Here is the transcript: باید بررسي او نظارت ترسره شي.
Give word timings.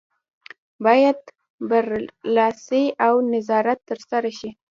باید 0.85 1.19
بررسي 1.69 2.85
او 3.07 3.13
نظارت 3.33 3.79
ترسره 3.89 4.31
شي. 4.39 4.49